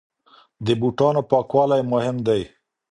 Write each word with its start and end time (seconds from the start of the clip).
د 0.65 0.67
بوټانو 0.79 1.21
پاکوالی 1.31 1.81
مهم 1.93 2.17
دی. 2.27 2.41